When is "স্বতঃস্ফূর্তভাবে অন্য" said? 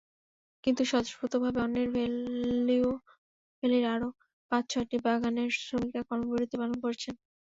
0.85-1.75